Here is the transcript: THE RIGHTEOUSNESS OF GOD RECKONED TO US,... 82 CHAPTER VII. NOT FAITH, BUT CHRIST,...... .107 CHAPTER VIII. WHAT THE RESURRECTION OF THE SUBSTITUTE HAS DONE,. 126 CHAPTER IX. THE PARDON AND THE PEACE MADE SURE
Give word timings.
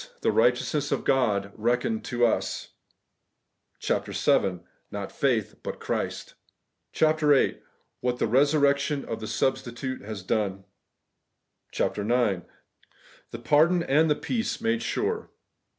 THE 0.21 0.31
RIGHTEOUSNESS 0.31 0.91
OF 0.91 1.03
GOD 1.03 1.51
RECKONED 1.53 2.03
TO 2.03 2.25
US,... 2.25 2.69
82 3.77 3.77
CHAPTER 3.85 4.11
VII. 4.39 4.59
NOT 4.89 5.11
FAITH, 5.11 5.61
BUT 5.61 5.79
CHRIST,...... 5.79 6.29
.107 6.29 6.33
CHAPTER 6.93 7.27
VIII. 7.27 7.61
WHAT 7.99 8.17
THE 8.17 8.27
RESURRECTION 8.27 9.05
OF 9.05 9.19
THE 9.19 9.27
SUBSTITUTE 9.27 10.01
HAS 10.01 10.23
DONE,. 10.23 10.63
126 11.77 11.77
CHAPTER 11.77 12.31
IX. 12.31 12.47
THE 13.29 13.37
PARDON 13.47 13.83
AND 13.83 14.09
THE 14.09 14.15
PEACE 14.15 14.59
MADE 14.59 14.81
SURE 14.81 15.29